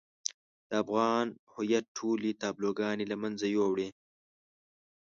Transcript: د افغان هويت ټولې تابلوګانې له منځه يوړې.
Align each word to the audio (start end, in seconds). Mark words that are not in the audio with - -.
د 0.67 0.71
افغان 0.83 1.27
هويت 1.53 1.85
ټولې 1.97 2.29
تابلوګانې 2.41 3.05
له 3.11 3.15
منځه 3.21 3.45
يوړې. 3.57 3.89